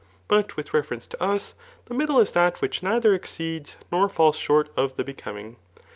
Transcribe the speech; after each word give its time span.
But 0.27 0.55
with 0.57 0.73
reference 0.73 1.05
to 1.05 1.23
us 1.23 1.53
the 1.85 1.93
middle 1.93 2.19
is 2.19 2.31
that 2.31 2.59
which 2.59 2.81
neither 2.81 3.13
exceeds 3.13 3.75
nor 3.91 4.09
&0m 4.09 4.33
short 4.33 4.69
of 4.75 4.97
die 4.97 5.03
becoming. 5.03 5.57